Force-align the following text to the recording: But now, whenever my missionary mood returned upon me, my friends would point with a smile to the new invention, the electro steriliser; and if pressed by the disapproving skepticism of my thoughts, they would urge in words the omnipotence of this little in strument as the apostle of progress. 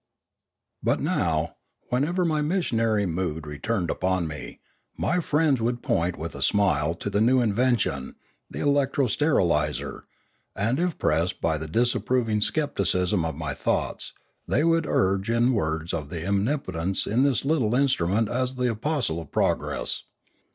But 0.81 0.99
now, 0.99 1.57
whenever 1.89 2.25
my 2.25 2.41
missionary 2.41 3.05
mood 3.05 3.45
returned 3.45 3.91
upon 3.91 4.27
me, 4.27 4.59
my 4.97 5.19
friends 5.19 5.61
would 5.61 5.83
point 5.83 6.17
with 6.17 6.33
a 6.33 6.41
smile 6.41 6.95
to 6.95 7.09
the 7.11 7.21
new 7.21 7.39
invention, 7.39 8.15
the 8.49 8.61
electro 8.61 9.05
steriliser; 9.05 10.05
and 10.55 10.79
if 10.79 10.97
pressed 10.97 11.39
by 11.39 11.59
the 11.59 11.67
disapproving 11.67 12.41
skepticism 12.41 13.23
of 13.23 13.35
my 13.35 13.53
thoughts, 13.53 14.13
they 14.47 14.63
would 14.63 14.87
urge 14.87 15.29
in 15.29 15.53
words 15.53 15.91
the 15.91 16.25
omnipotence 16.27 17.05
of 17.05 17.21
this 17.21 17.45
little 17.45 17.75
in 17.75 17.85
strument 17.85 18.27
as 18.27 18.55
the 18.55 18.71
apostle 18.71 19.21
of 19.21 19.29
progress. 19.29 20.01